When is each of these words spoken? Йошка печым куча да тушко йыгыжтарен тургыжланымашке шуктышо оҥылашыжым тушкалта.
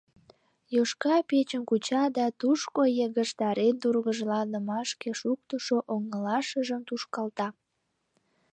Йошка 0.75 1.17
печым 1.29 1.63
куча 1.69 2.01
да 2.17 2.25
тушко 2.39 2.81
йыгыжтарен 2.97 3.75
тургыжланымашке 3.81 5.09
шуктышо 5.19 5.77
оҥылашыжым 5.93 6.81
тушкалта. 6.87 7.47